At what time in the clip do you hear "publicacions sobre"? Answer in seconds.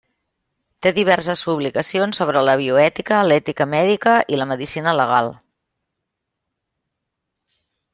1.49-2.43